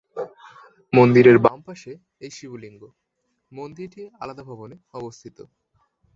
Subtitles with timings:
[0.93, 1.91] মন্দিরের বাম পাশে
[2.19, 2.81] এই শিবলিঙ্গ
[3.51, 5.37] মন্দিরটি আলাদা ভবনে অবস্থিত।